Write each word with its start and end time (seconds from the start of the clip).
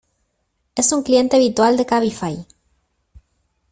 Es 0.73 0.93
un 0.93 1.03
cliente 1.03 1.35
habitual 1.35 1.77
de 1.77 1.85
Cabify. 1.85 2.47